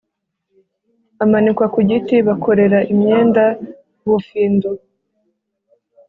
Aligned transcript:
Amanikwa 1.23 1.65
kugiti 1.75 2.15
bakorera 2.27 2.79
imyenda 2.93 3.43
ubufindu 4.05 4.69